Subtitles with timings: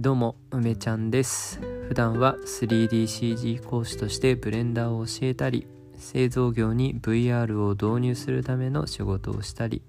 [0.00, 1.58] どうも梅ちゃんです。
[1.88, 9.82] 普段は 3DCG 講師としてブレンダーを教えたり製造業に VR を導入するための仕事をしたり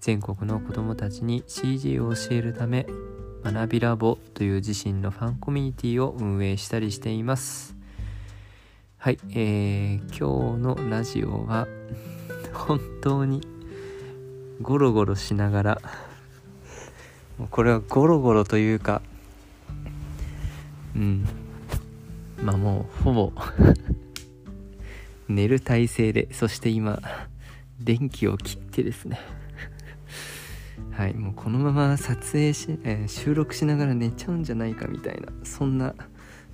[0.00, 2.86] 全国の子どもたちに CG を教えるため
[3.42, 7.74] 学びラボという自身のファンコミュニティを運営したりしています。
[8.98, 11.66] はいえー、今日のラジオは
[12.52, 13.40] 本当に
[14.62, 15.80] ゴロゴロしながら
[17.50, 19.02] これはゴロゴロというか
[20.94, 21.24] うん。
[22.42, 23.32] まあもうほぼ
[25.28, 27.00] 寝る体勢でそして今
[27.80, 29.18] 電気を切ってですね。
[30.92, 35.94] はいもうこのまま撮影し、えー、収録しながら寝ちゃうんじゃないかみたいなそんな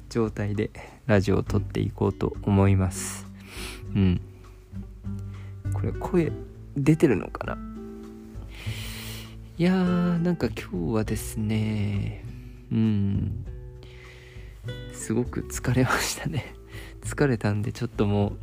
[0.08, 0.70] 状態で
[1.06, 3.26] ラジオを撮っていこうと思います。
[3.94, 4.20] うん。
[5.74, 6.32] これ声
[6.76, 7.58] 出てるのかな？
[9.58, 12.24] いやーなんか今日はですね
[12.72, 13.44] うん。
[14.92, 16.54] すごく疲れましたね。
[17.02, 18.38] 疲れたんでちょっともう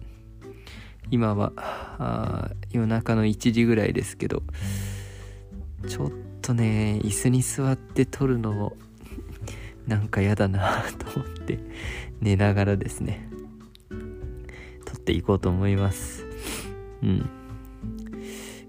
[1.11, 4.43] 今は夜中の1時ぐらいですけど
[5.87, 8.75] ちょっとね椅子に座って撮るのも
[9.87, 11.59] なんか嫌だなと思って
[12.19, 13.29] 寝ながらですね
[14.85, 16.25] 撮っていこうと思います。
[17.03, 17.29] うん。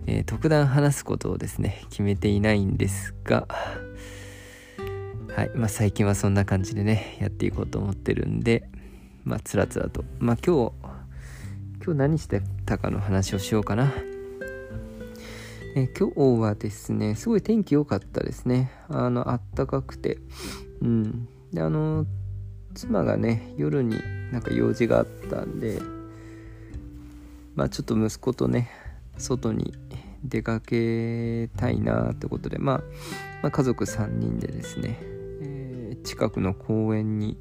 [0.06, 3.46] えー、特段話すことをですね決めていないんですが
[5.38, 8.68] はいまあ最近はそんな感じでねやっていこうと思ってるんで
[9.22, 10.02] まあつらつらと。
[10.18, 10.72] まあ今日
[11.80, 13.92] 今日何してたかの話をしようかな。
[15.76, 18.72] え今日はですねすごい天気良かったですね。
[18.88, 20.18] あのあったかくて。
[20.82, 21.28] うん。
[21.52, 22.04] であの
[22.74, 23.94] 妻がね夜に
[24.32, 25.80] なんか用事があったんで
[27.54, 28.72] まあちょっと息子とね
[29.18, 29.72] 外に
[30.24, 32.76] 出かけたいなってことで、まあ、
[33.42, 35.17] まあ、家族3人でですね、
[36.04, 37.36] 近くの公園に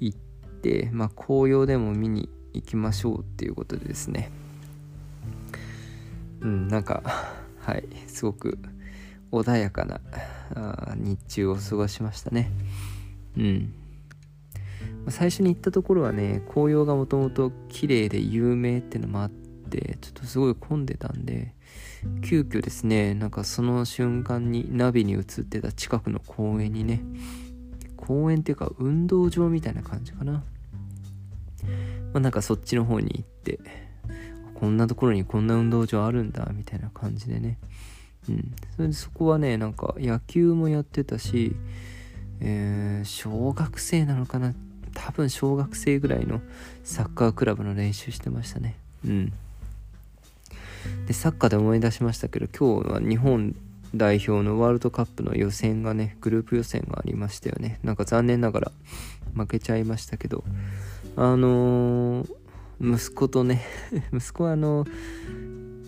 [0.00, 4.30] 行って、まあ、紅葉でも見に行きましょうっていうことでですね。
[6.40, 7.02] うんなんか
[7.58, 8.58] はいすごく
[9.32, 10.00] 穏やかな
[10.54, 12.50] あ日中を過ごしましたね。
[13.36, 13.74] うん。
[15.10, 21.54] 最初に行ったところはね紅葉がもともと綺麗で有名ってのもあってちょっとすごい混んでたんで
[22.22, 27.02] 急遽ですねなんかその瞬間にナビに映ってた近くの公園にね
[27.98, 30.42] 公園っていうか運動場みたいな感じかな、ま
[32.14, 33.60] あ、なんかそっちの方に行って
[34.54, 37.58] こんなところにこんな運動場あるんだみたいな感じでね。
[38.28, 38.54] うん。
[38.76, 41.54] それでそこはねなんか野球もやってたし
[42.40, 44.54] えー、小学生なのかな。
[44.94, 46.40] 多分小学生ぐらいの
[46.82, 48.76] サッカークラブの練習してましたね。
[49.04, 49.32] うん。
[51.06, 53.54] でサッカーで思い出しましたけど今日は日本
[53.94, 57.78] 代表のワールドカップの予選がねグループ予選がありましたよね。
[57.82, 58.72] なんか残念ながら
[59.34, 60.44] 負けちゃいましたけど。
[61.16, 62.28] あのー、
[62.80, 63.62] 息子とね
[64.14, 64.86] 息子はあの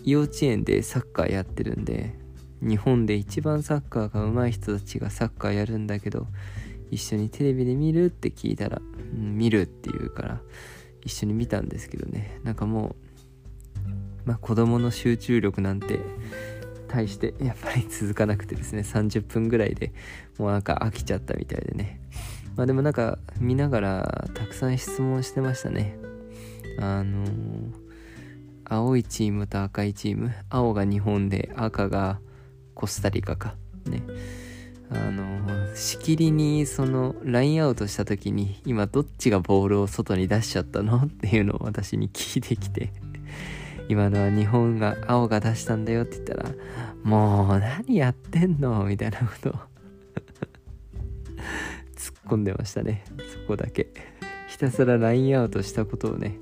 [0.03, 2.15] 幼稚園でサッカーやってるんで
[2.61, 6.27] 日本で一番サッカーが上手い人たちがサッカーやるんだけど
[6.89, 8.81] 一緒にテレビで見るって聞いたら、
[9.13, 10.41] うん、見るって言うから
[11.05, 12.39] 一緒に見たんですけどね。
[12.43, 13.11] なんかもう
[14.25, 15.99] まあ、子供の集中力なんて
[16.91, 19.93] 対して やっぱり続かなくてですね30分ぐらいで
[20.37, 22.01] もうなんか飽きちゃったみたいでね。
[22.55, 25.97] まあでもなんか見ながらたくさん質問してましたね。
[26.79, 27.71] あのー、
[28.65, 32.19] 青いチームと赤いチーム青が日本で赤が
[32.75, 33.55] コスタリカか。
[33.85, 34.03] ね。
[34.89, 40.97] あのしきりにそのラインアウトした時に今どっちがボールを外に出しちゃったの？
[40.97, 42.91] っていうのを私に聞いてきて。
[43.89, 46.49] 今のは日本が青が出したんだよって言ったら
[47.03, 49.53] もう何やってんのみたいなことを
[51.95, 53.03] 突っ込んでましたね。
[53.33, 53.87] そこだけ。
[54.47, 56.37] ひたすらラインアウトしたことをね。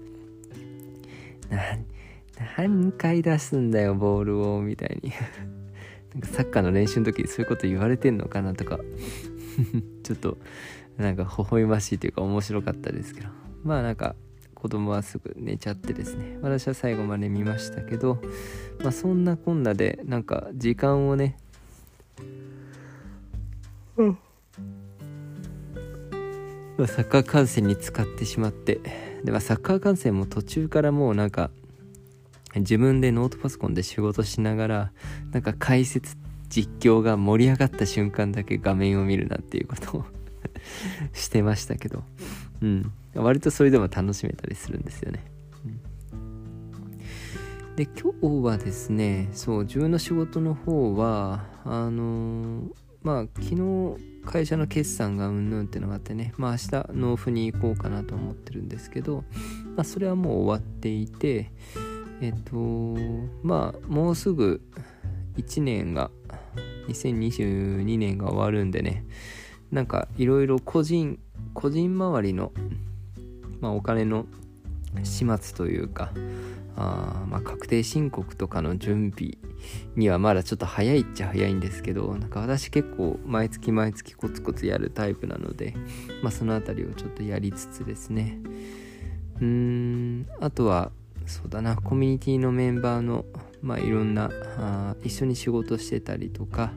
[2.57, 5.11] 何回出すんだよボールをみたいに。
[6.13, 8.79] なんかサッカーの練習の時そういうこと言われてんのかなとか。
[10.03, 10.37] ちょっと
[10.97, 13.27] なんか微笑ましいというか面白かったですけど。
[13.63, 14.15] まあなんか
[14.61, 16.37] 子供はすぐ寝ちゃってですね。
[16.41, 18.21] 私は最後まで見ましたけど、
[18.81, 21.37] まあ、そんなこんなでなんか時間をね
[23.97, 24.17] うん。
[26.87, 28.79] サッカー観戦に使ってしまって
[29.23, 31.51] で、まあ、サッカー観戦も途中からもうなんか
[32.55, 34.91] 自分でノートパソコンで仕事しながら
[35.31, 36.15] なんか解説
[36.47, 40.05] 実況が盛り上がった瞬間だけ画面を見るなっていうことを
[41.13, 42.03] してましたけど。
[42.61, 42.91] うん。
[43.15, 45.23] 割とそれでも楽しめたりするんですよね、
[46.13, 46.17] う
[47.71, 52.69] ん、で今日はですねそう自分の仕事の方はあのー、
[53.01, 59.23] まあ昨日会社の決算がうんぬんってのがあってねまあ明日納付に行こうかなと思ってるんですけど、
[59.75, 61.51] まあ、それはもう終わっていて
[62.21, 62.55] えっと
[63.41, 64.61] まあもうすぐ
[65.37, 66.11] 1年が
[66.89, 69.05] 2022年が終わるんでね
[69.71, 71.19] なんかいろいろ個人
[71.53, 72.51] 個人周りの、
[73.61, 74.25] まあ、お金の
[75.03, 76.11] 始末というか
[76.75, 79.37] あまあ確定申告とかの準備
[79.95, 85.75] にはまだちょっと早いっちゃ早いんですけどなんか私結構毎月毎月コツコツやるタイプなので、
[86.23, 88.39] まあ、その辺りをちょっとやりつつですね。
[89.39, 90.91] うーんあとは
[91.25, 93.25] そうだなコミュニティのメンバーの
[93.61, 96.71] まあいろんなあ一緒に仕事してたりとか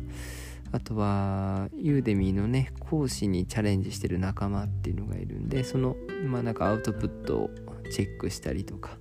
[0.72, 5.96] あとはユーデミーのね講師にチャレンジしてる仲間っていうのがいるんでその
[6.26, 7.50] まあなんかアウトプットを
[7.92, 8.96] チェックしたりとか、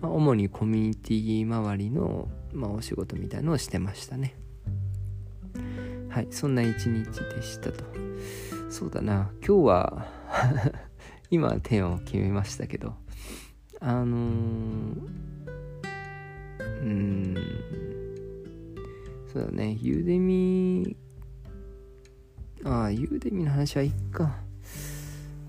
[0.00, 4.34] まあ、主にコミュニティ周りの、まあ、お仕事みたいのをしてましたね。
[6.08, 7.04] はいそんな一日
[7.36, 7.84] でしたと。
[8.70, 10.06] そうだな今日は
[11.30, 12.94] 今テーマを決めましたけど
[13.80, 14.96] あのー、
[16.82, 17.36] うん
[19.32, 21.09] そうだねユーデミー
[22.64, 24.36] ああユーデミの話はいっか。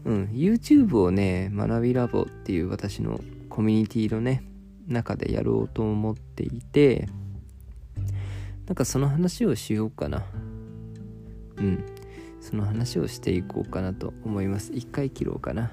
[0.05, 3.19] うん YouTube をね学びラボっていう私の
[3.49, 4.43] コミュニティのね
[4.87, 7.07] 中でやろうと思っていて
[8.65, 10.23] なんかその話をしようかな。
[11.57, 11.85] うん
[12.39, 14.71] その話をしていこうかなと思います。
[14.73, 15.71] 一回切ろうかな。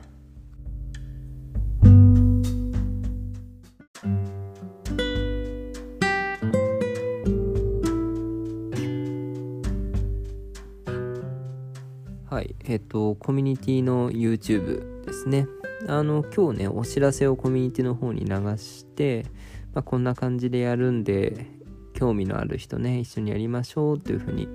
[12.69, 15.49] えっ、とコミュニティの YouTube ですね。
[15.87, 19.25] あの今日ねお知らせをコミュニティの方に流して、
[19.73, 21.47] まあ、こんな感じでやるんで
[21.94, 24.47] 興味のある人ね一緒にやりましょうっていうふうに、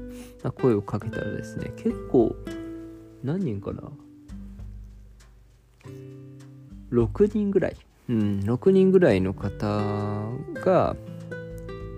[0.44, 2.36] まあ、声をかけたらですね結構
[3.24, 3.84] 何人かな
[6.92, 7.78] ？6人ぐらい。
[8.10, 10.96] うん6人ぐらいの方が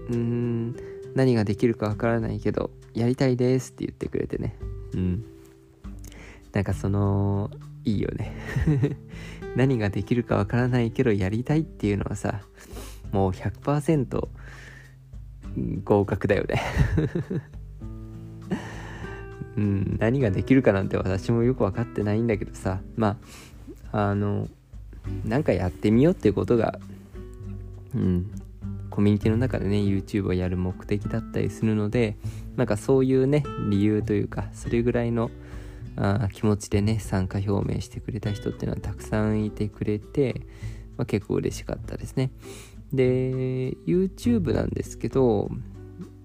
[0.09, 0.75] うん
[1.13, 4.55] 何ができるかわからないけどやりたいですって言ってくれてね。
[4.93, 5.34] うん。
[6.55, 7.51] なんかその
[7.83, 8.31] いいよね。
[9.57, 12.41] 何ができるかわからないけどやりたいっていうのはさ
[13.11, 14.27] もう100%
[15.83, 16.61] 合格だよね。
[19.57, 22.79] うん、何ができるかなんて私もよく分かってないんだけどさ。
[22.95, 23.17] ま
[23.91, 24.47] ああの
[25.25, 26.79] なんかやってみようっていうことが
[27.93, 28.31] うん
[28.89, 32.15] コミュニティの中でね YouTube をやる目的だったりするので
[32.55, 35.29] なんかそういうね理由というかそれぐらいの
[35.97, 40.41] あ気持ちでね参加表明してくれた人っていうのはたくさんいてくれて、
[40.97, 42.31] まあ、結構嬉しかったですね。
[42.93, 45.49] で YouTube なんですけど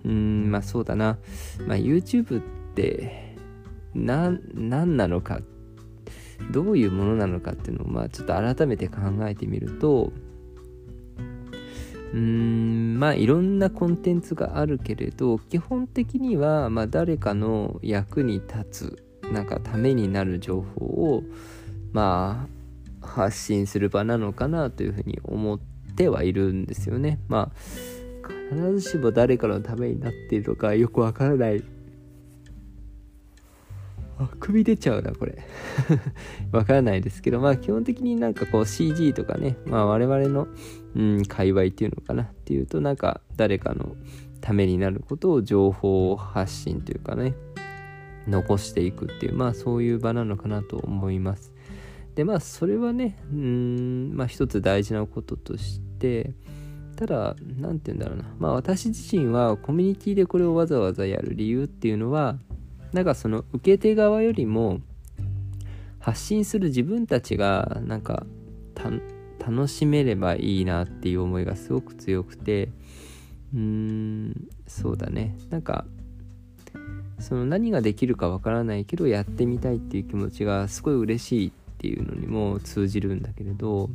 [0.05, 1.19] うんまあそうだな、
[1.67, 2.43] まあ、YouTube っ
[2.75, 3.37] て
[3.94, 4.40] 何
[4.96, 5.40] なのか
[6.52, 10.12] どういうものなのかっていうのをまあちょっと改めて考えてみると
[12.12, 21.23] うーんまあいろんなコンテンツがあるけれど基本的にはま誰かの役に立つなんかためになる情報を
[21.93, 22.47] ま
[23.03, 25.59] あ発信する場なのかなというふうに思っ
[25.97, 27.19] てはいるんですよね。
[27.29, 31.63] まあ必ずしも誰かのためになっているのかよくわからない。
[34.19, 35.39] あ首出ちゃうなこれ。
[36.53, 40.49] わからないですけどまあ基本的になんかこう CG とかねまあ我々の、
[40.94, 43.96] うん、界隈っていうのかなっていうとなんか誰かの
[44.41, 47.34] ためになることを情報発信というかね
[48.31, 51.53] 残していくっていうまあそういう場なのかなと思います。
[52.15, 56.32] でまあそれはねうんまあ一つ大事なこととして
[56.96, 58.25] ただ何て言うんだろうな。
[58.39, 62.39] まあ私自身はコミュニティでこれをわざわざやる理由っていうのは
[62.93, 64.81] なんかその受け手側よりも
[65.99, 68.27] 発信する自分たちがなんか
[69.39, 72.70] 楽しめればいいなっていう思いがすごく強くて
[73.55, 75.37] うーんそうだね。
[75.51, 75.84] なんか
[77.20, 83.91] その何ができるかわからないけどやってみたいっていう気持ちがすごい嬉しいっていうのにも通じるんだけれど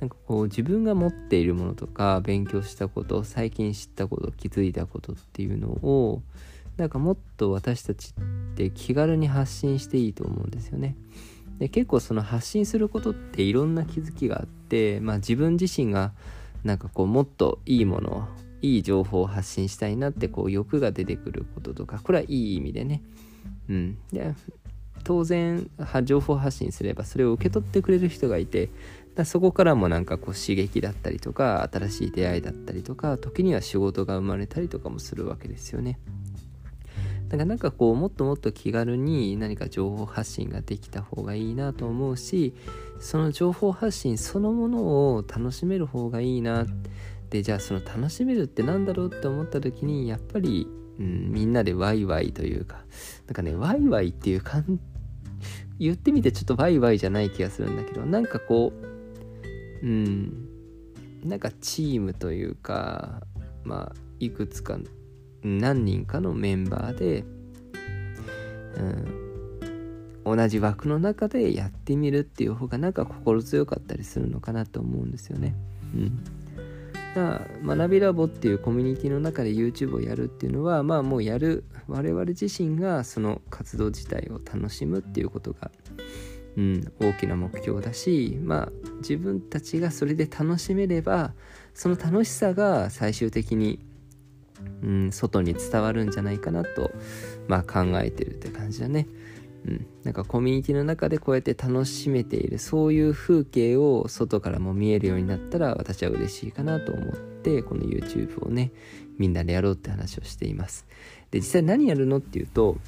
[0.00, 6.22] なんかこう自分が持っているものとか勉強したこと最近知ったこと気づいたことっていうのを
[6.76, 10.94] なんかもっと私たちって気軽に発信していいと思うんですよね。
[11.58, 16.12] で結構その発信することっていろんな気づきがあって、まあ、自分自身が
[16.62, 18.28] なんかこうもっといいもの
[18.62, 23.02] いい情報を発信したいなってこう欲が出てくることとかこれはいい意味でね。
[23.68, 23.98] うん。
[24.12, 24.34] で
[25.04, 25.70] 当然
[26.04, 28.68] 情報発信すればそれを受け取ってくれる人がいて
[29.24, 35.98] そこからもなんかこう刺激だったりとか新しい出会いだったりとか時には仕事が生まれたりとかもするわけですよね。
[37.28, 42.54] だからなんかこうもっともっと気軽に何か情報発信ができた方がいいなと思うし
[43.00, 44.78] その情報発信そのもの
[45.14, 46.90] を楽しめる方がいいなって
[47.30, 50.66] でじゃあその楽しめるって何だろうって思った時にやっぱり、
[50.98, 52.82] うん、みんなでワイワイというか
[53.26, 54.62] なんかねワイワイっていうか
[55.78, 58.72] 言ってみてちょっとワイワイじゃない気がするんだけどなんかこ
[59.82, 60.48] ううん
[61.24, 63.22] なんかチームというか
[63.64, 64.78] まあいくつか
[65.42, 67.24] 何人かのメンバーで、
[70.24, 75.54] うん、同じ枠の中でやってみるっていう方がなんか心強かったりするのかなと思うんですよね。
[75.94, 76.37] うん
[77.14, 85.70] 学びラボっていうコミュニティの中で YouTube をやるっていうのはまあもうやる我々自身がその活動自体を楽しむっていうことが、
[86.56, 91.32] うん、大きな目標だしまあ自分たちがそれで楽しめれば
[91.74, 93.80] その楽しさが最終的に
[94.82, 96.90] うん、外に伝わるんじゃないかなと、
[97.46, 99.06] まあ、考えてるって感じだね。
[99.66, 108.72] うん、なんかコミュニティの中でこうやって楽しめているそういう風景を外からも見えるようになったら私は嬉しいかなと思ってこの YouTube をね
[109.18, 110.86] みんなでやろうって話をしています。
[111.30, 112.78] で実際何やるのっていうと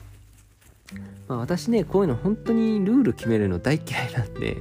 [1.28, 4.56] まあ、私ねこういうの本当にルール決めるの大嫌いなんで、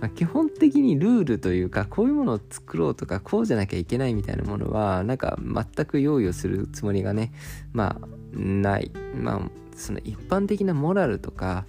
[0.00, 7.32] まあ、基本的にルールというかこういうものを作ろうとかこうじゃなきゃいけないみたいなものはなんか全く用意をするつもりがね
[7.72, 8.90] まあない。
[9.14, 11.64] まあその一般的なモラルとか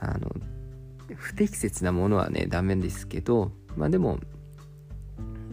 [0.00, 0.34] あの
[1.14, 4.18] 不適切なものはねダメですけどまあでも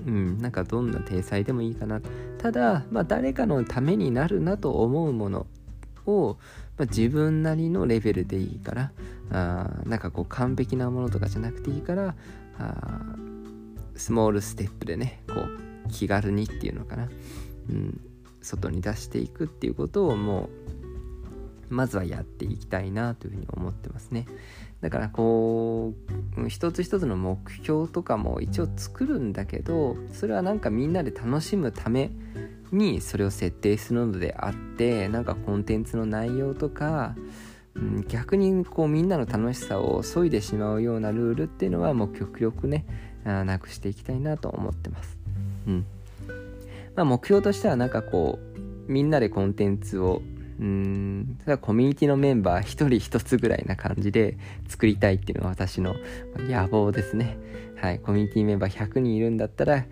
[0.07, 2.01] うんなんかどんな体裁でもいいかな。
[2.39, 5.45] ただまあ誰かのためになるなと思うもの
[6.07, 6.37] を
[6.79, 8.91] まあ、自分なりのレベルでいいから
[9.31, 12.15] あなんかこう完璧なものとかじゃなくていいから
[12.57, 13.01] あ
[13.95, 17.09] スモールステップでねこう気軽にっていうのかな、
[17.69, 18.01] うん、
[18.41, 20.49] 外に出していくっていうことをも
[21.69, 24.25] うまずはやっていきたいなというふうに思ってますね。
[24.81, 25.93] だからこ
[26.37, 32.11] う一つ一つの目標とかも一応作るんだけどそれはなんかみんなで楽しむため
[32.71, 37.15] にそれを設定するのであってなんかコンテンツの内容とか、
[37.75, 42.85] うん、逆にこうみんなの楽しさを削いでしまうようなルールっていうのはもう極力ね
[43.23, 45.17] なくしていきたいなと思ってます。
[45.67, 45.85] うん
[46.95, 48.39] まあ、目標としてはなんかこ
[48.87, 50.21] うみんなでコンテンツを
[50.59, 55.95] うんそれはコミュニティのメンバー一人一つぐらいな感じで作りたいっていうのが私の
[56.37, 57.37] 野望ですね。
[57.77, 59.85] はい、コミュニティメンバー100人いるんだったら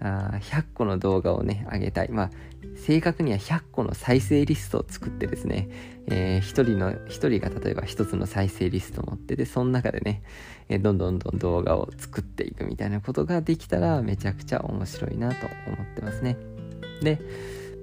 [0.00, 2.10] あ100個の動画をね、上げたい。
[2.10, 2.30] まあ、
[2.76, 5.68] 正確には100個の再生リストを作ってですね、
[6.06, 10.22] えー、1人の、1人が例えば1つの再生リストを持ってて、その中でね、
[10.68, 16.36] えー、どんどんどん動画を作っていくみたいなことができたら、めちゃくちゃ面白いなと思ってますね。
[17.02, 17.20] で、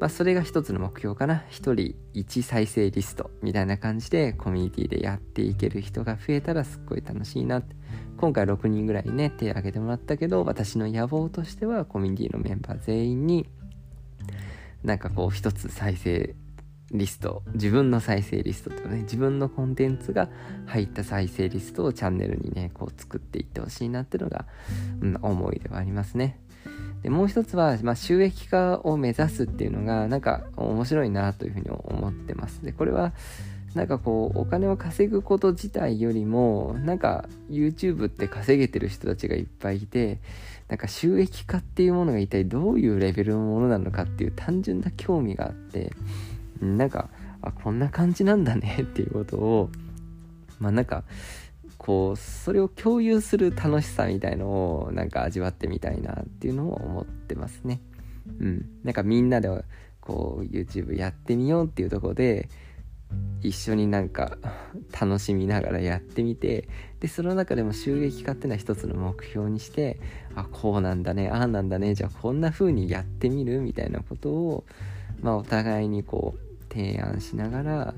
[0.01, 1.43] まあ、それが一つの目標かな。
[1.47, 7.75] 一人一再生リストみたいな感じでコミュニティでやっていける人が増えたらすっごい楽しいなって。
[8.17, 13.47] 今回6人ぐらいね、手挙げてもらったけど、私の野望としてはコミュニティのメンバー全員に、
[14.83, 16.33] なんかこう一つ再生
[16.91, 20.29] リスト、自分の再生リストとかね、自分のコンテンツが
[20.65, 24.47] 入った再生リストをチャンネルにね、こう作っていってほしいなっていうのが、
[24.99, 26.39] うん、思いではありますね。
[27.03, 32.63] でもう一つは、まあ、収益化を目指すっていうのがなんか面白いなというふうに思ってます。
[32.63, 33.13] でこれは
[33.73, 40.19] なんかこうお金を稼ぐこと自体よりもなんか YouTube って稼げてる人たちがいっぱいいて
[40.67, 45.91] なんか収益化っていうものが一体どういうレベルのものなのかっていう単純な興味があって
[46.59, 47.09] なんか
[47.41, 49.69] あこんな感じなんだねっていうことを
[50.59, 51.03] まあなんか
[51.81, 57.81] こうそれを共有する楽しさみたいのをなんか味わってみたいなっていうのを思ってますね。
[58.39, 59.49] うん、なんかみんなで
[59.99, 62.49] こう YouTube やってみようっていうとこで
[63.41, 64.37] 一緒になんか
[64.91, 66.69] 楽しみながらやってみて
[66.99, 69.99] でその中でも収益化っていうのは一つの目標にして
[70.35, 74.65] あこうなんだねああなんだねじゃあこんな風にやってみるみたいなことを
[75.19, 77.93] まあお互いにこう提案しながら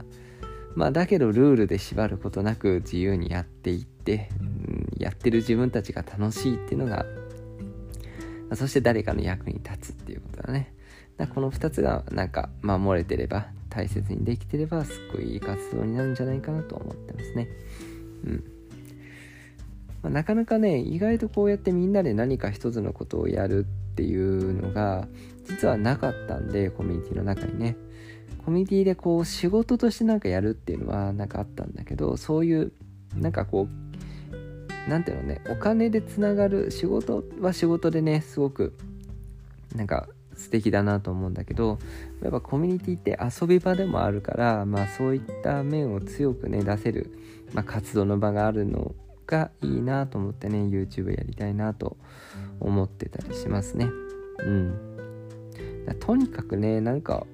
[0.76, 7.06] まあだけどルールで縛ることなく自由にやっていって、うん、やってる自分たちが楽しいっていうのが
[8.56, 10.74] そして誰かの役に立つっていうことだね。
[11.18, 17.48] だこの2つがなんか守れてれば大切にできてればすっごいいい活動になるんじゃないかなと思ってますね。
[18.26, 18.44] うん、
[20.02, 25.08] ま、なかなかね意外とこうやってみんなで何か一つのことをやるっていうのが
[25.46, 27.76] 実はなかったんでコミュニティの中にね。
[28.46, 32.72] コミュニティでこう仕事としてなんかやるっていうのはなんかあったんだけどそういう
[33.16, 38.74] なんかこうなんていうのねお金でつながる仕事は仕事でねすごく
[39.76, 41.80] なんか素敵だなと思うんだけど
[42.22, 47.14] やっぱコミュニティって遊び場でもあるからまあそういった面を強くね出せる、
[47.54, 48.94] まあ、活動の場があるの
[49.26, 51.96] がいいなと思ってね YouTube やりたいなと
[52.60, 53.90] 思ってたりしますね。
[54.40, 54.94] うん。
[56.00, 57.26] とにかくねなんか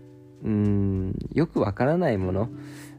[0.43, 2.49] うんよくわからないもの。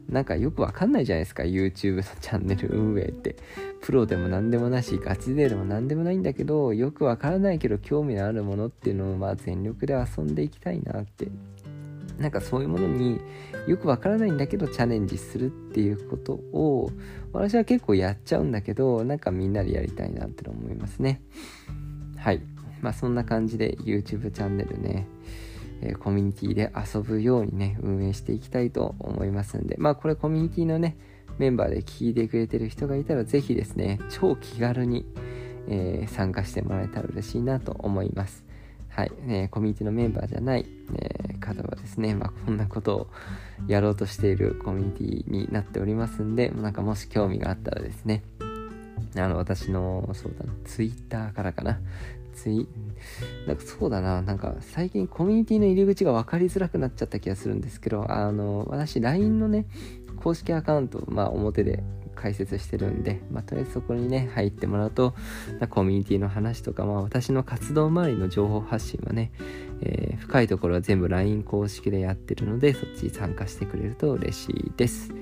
[0.09, 1.43] なんかよくわかんないじゃないですか。
[1.43, 3.35] YouTube のチャンネル 運営って。
[3.81, 11.29] プロでも何でもないしガチ勢でも何でもないんだけどよくわからないけど興味のあるものっていうのをまあ全力で遊んでいきたいなって。
[12.19, 13.19] なんかそういうものに
[13.67, 16.91] よくわからないんだけどチャレンジするっていうことを
[17.33, 21.21] 私は結構やっちゃうんだけどなんかみんなでやりたいなって思いますね。
[22.17, 22.41] はい。
[22.81, 25.07] まあそんな感じで YouTube チャンネルね
[25.81, 30.97] えコミュニティで遊ぶようにね、運営していきたいと思いますんで、まあこれコミュニティのね、
[31.37, 35.05] メンバーで聞いてくれてる人がいたら、ぜひですね、超気軽に、
[35.67, 38.45] えー、参加してもらえたら嬉しいなと思います。
[38.89, 43.07] はい、ね、コミュニティのメンバーじゃない、えー、方はですね、まあ、こんなことを
[43.67, 48.23] やろうとしているコミュニティになっておりますんで、なんかもし興味があったらですね、
[49.15, 51.79] あの、私の、そうだな、ツイッターからかな、
[52.33, 52.67] ツイ
[53.47, 59.65] なんかそうだななんか最近コミュニティの入り口が分かりづらくなっちゃった気がするんですけどあの私 LINE のね
[60.17, 61.83] 公式アカウントまあ表で
[62.15, 65.15] 解説してるんで、まあ、とりあえずそこにね入ってもらうと
[65.69, 69.31] コミュニティの話とか、まあ、私の活動周りの情報発信はね、
[69.81, 75.13] えー、深いところは全部 LINE 公式でやってるのでそっちに参加してくれると嬉しいです。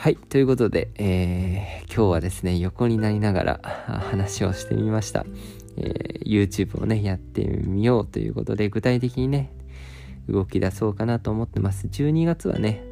[0.00, 0.16] はい。
[0.16, 5.26] ということで、えー、今日はですね、横になりながら話をしてみました。
[5.76, 9.52] えー、YouTube をね、やってみようということで、具体的にね、
[10.28, 11.88] 動き出そうかなと思ってます。
[11.88, 12.84] 12月はね、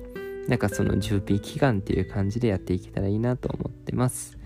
[0.49, 4.37] なんかその準備期間っていう感じでやっていけたらいいなと思ってます。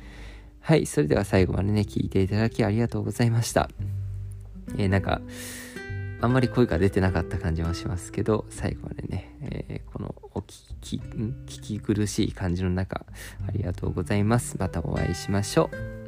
[0.61, 3.71] はい、それでは最後までね、聞いていただきありがとうございました。
[4.77, 5.23] えー、なんか、
[6.23, 13.07] あんまり声が出てなかった感じもしますけど、最後までね、えー、このお聞き、聞き苦しい感じの中、
[13.47, 14.57] ありがとうございます。
[14.59, 16.00] またお会いしましょう。